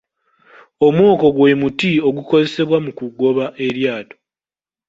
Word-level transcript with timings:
Omwoko 0.87 1.25
gwe 1.35 1.51
muti 1.61 1.91
ogukozesebwa 2.07 2.77
mu 2.85 2.91
kugoba 2.99 3.45
eryato. 3.65 4.15